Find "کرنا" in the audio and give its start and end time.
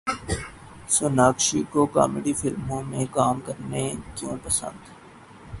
3.45-3.83